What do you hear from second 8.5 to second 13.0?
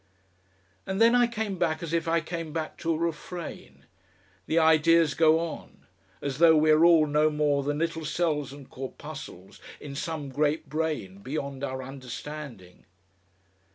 and corpuscles in some great brain beyond our understanding....